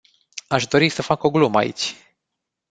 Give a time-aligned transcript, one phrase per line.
[0.47, 1.95] Aș dori să fac o glumă aici.